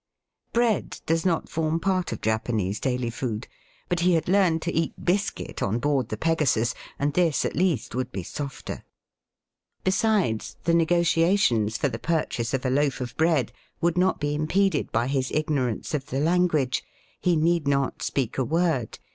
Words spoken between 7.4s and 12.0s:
at least would be softer. Besides, the negotiations for the